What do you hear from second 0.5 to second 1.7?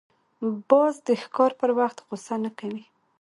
باز د ښکار پر